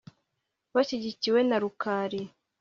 [0.73, 2.21] bashyigikiwe na rukari